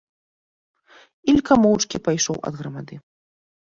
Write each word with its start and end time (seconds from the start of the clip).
Ілька 1.35 1.53
моўчкі 1.69 1.97
пайшоў 2.11 2.37
ад 2.53 2.61
грамады. 2.61 2.95